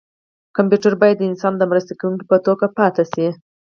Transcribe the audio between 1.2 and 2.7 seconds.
انسان د مرسته کوونکي په توګه